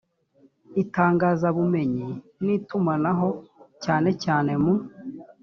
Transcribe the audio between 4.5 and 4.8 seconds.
mu